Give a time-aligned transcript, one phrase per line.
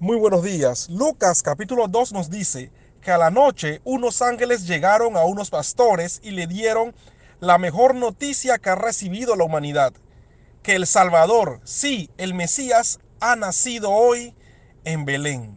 [0.00, 0.88] Muy buenos días.
[0.90, 6.20] Lucas capítulo 2 nos dice que a la noche unos ángeles llegaron a unos pastores
[6.24, 6.96] y le dieron
[7.38, 9.92] la mejor noticia que ha recibido la humanidad,
[10.64, 14.34] que el Salvador, sí, el Mesías, ha nacido hoy
[14.82, 15.56] en Belén.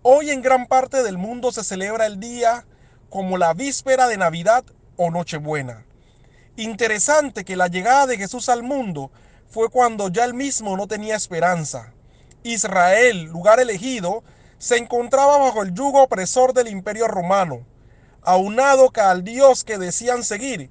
[0.00, 2.66] Hoy en gran parte del mundo se celebra el día
[3.10, 4.64] como la víspera de Navidad
[4.96, 5.84] o Nochebuena.
[6.56, 9.10] Interesante que la llegada de Jesús al mundo
[9.46, 11.92] fue cuando ya él mismo no tenía esperanza
[12.52, 14.22] Israel, lugar elegido,
[14.58, 17.66] se encontraba bajo el yugo opresor del imperio romano.
[18.22, 20.70] Aunado que al Dios que decían seguir,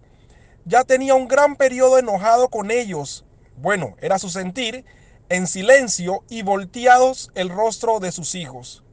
[0.66, 3.26] ya tenía un gran periodo enojado con ellos,
[3.58, 4.84] bueno, era su sentir,
[5.30, 8.84] en silencio y volteados el rostro de sus hijos.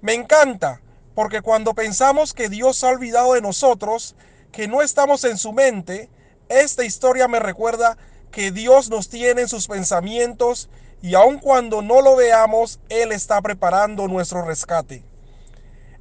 [0.00, 0.80] Me encanta,
[1.14, 4.14] porque cuando pensamos que Dios ha olvidado de nosotros,
[4.52, 6.08] que no estamos en su mente,
[6.48, 7.98] esta historia me recuerda
[8.30, 10.70] que Dios nos tiene en sus pensamientos
[11.02, 15.04] y aun cuando no lo veamos, Él está preparando nuestro rescate.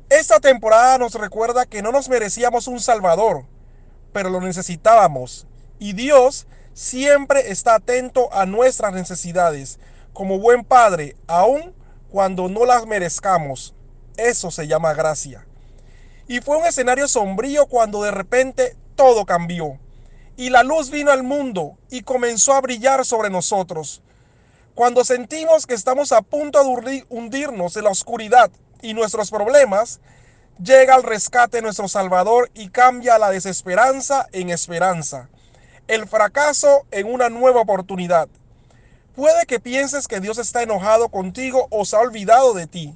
[0.09, 3.45] Esta temporada nos recuerda que no nos merecíamos un Salvador,
[4.11, 5.47] pero lo necesitábamos.
[5.77, 9.79] Y Dios siempre está atento a nuestras necesidades,
[10.13, 11.73] como buen Padre, aun
[12.09, 13.75] cuando no las merezcamos.
[14.17, 15.45] Eso se llama gracia.
[16.27, 19.79] Y fue un escenario sombrío cuando de repente todo cambió.
[20.35, 24.01] Y la luz vino al mundo y comenzó a brillar sobre nosotros.
[24.79, 28.49] Cuando sentimos que estamos a punto de hundirnos en la oscuridad
[28.81, 29.99] y nuestros problemas,
[30.57, 35.27] llega al rescate nuestro Salvador y cambia la desesperanza en esperanza,
[35.89, 38.29] el fracaso en una nueva oportunidad.
[39.17, 42.95] Puede que pienses que Dios está enojado contigo o se ha olvidado de ti.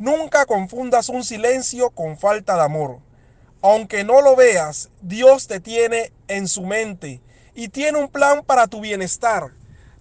[0.00, 2.98] Nunca confundas un silencio con falta de amor.
[3.62, 7.20] Aunque no lo veas, Dios te tiene en su mente
[7.54, 9.52] y tiene un plan para tu bienestar,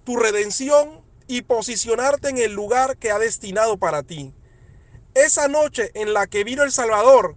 [0.05, 4.33] tu redención y posicionarte en el lugar que ha destinado para ti.
[5.13, 7.35] Esa noche en la que vino el Salvador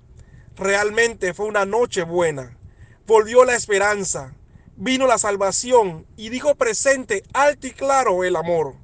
[0.56, 2.58] realmente fue una noche buena.
[3.06, 4.34] Volvió la esperanza,
[4.76, 8.74] vino la salvación y dijo presente alto y claro el amor.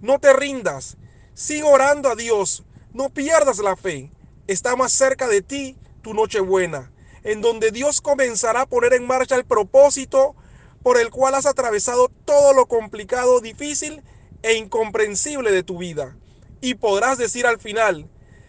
[0.00, 0.96] No te rindas,
[1.34, 4.10] sigue orando a Dios, no pierdas la fe.
[4.46, 6.90] Está más cerca de ti tu noche buena,
[7.22, 10.34] en donde Dios comenzará a poner en marcha el propósito
[10.82, 14.02] por el cual has atravesado todo lo complicado, difícil
[14.42, 16.16] e incomprensible de tu vida.
[16.60, 18.08] Y podrás decir al final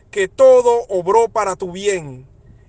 [0.10, 2.28] que todo obró para tu bien.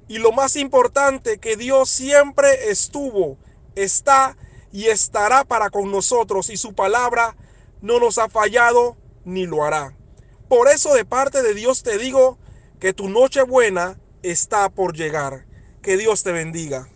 [0.08, 3.38] Y lo más importante, que Dios siempre estuvo,
[3.74, 4.36] está
[4.72, 7.36] y estará para con nosotros y su palabra
[7.80, 9.96] no nos ha fallado ni lo hará.
[10.48, 12.38] Por eso de parte de Dios te digo
[12.80, 15.46] que tu noche buena está por llegar.
[15.82, 16.88] Que Dios te bendiga.